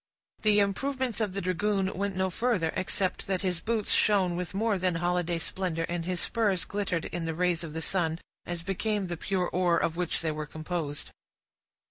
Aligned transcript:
The 0.41 0.59
improvements 0.61 1.21
of 1.21 1.33
the 1.33 1.41
dragoon 1.41 1.95
went 1.95 2.15
no 2.15 2.31
further, 2.31 2.73
excepting 2.75 3.27
that 3.27 3.43
his 3.43 3.61
boots 3.61 3.93
shone 3.93 4.35
with 4.35 4.55
more 4.55 4.79
than 4.79 4.95
holiday 4.95 5.37
splendor, 5.37 5.83
and 5.83 6.05
his 6.05 6.19
spurs 6.21 6.65
glittered 6.65 7.05
in 7.05 7.25
the 7.25 7.35
rays 7.35 7.63
of 7.63 7.73
the 7.73 7.83
sun, 7.83 8.17
as 8.47 8.63
became 8.63 9.05
the 9.05 9.15
pure 9.17 9.47
ore 9.47 9.77
of 9.77 9.97
which 9.97 10.21
they 10.23 10.31
were 10.31 10.47
composed. 10.47 11.11